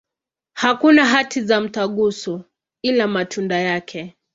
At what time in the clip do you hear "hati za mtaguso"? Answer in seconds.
1.05-2.43